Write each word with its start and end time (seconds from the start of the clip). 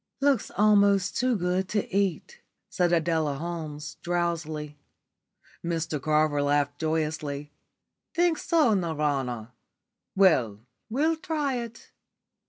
"Looks 0.19 0.49
almost 0.57 1.15
too 1.15 1.35
good 1.35 1.69
to 1.69 1.87
eat," 1.95 2.41
said 2.71 2.91
Adela 2.91 3.35
Holmes, 3.35 3.97
drowsily. 4.01 4.79
Mr 5.63 6.01
Carver 6.01 6.41
laughed 6.41 6.79
joyously. 6.79 7.51
"Think 8.15 8.39
so, 8.39 8.73
Nirvana? 8.73 9.53
Well, 10.15 10.61
we'll 10.89 11.17
try 11.17 11.57
it." 11.57 11.91